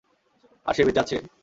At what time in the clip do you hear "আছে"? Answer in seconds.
1.03-1.15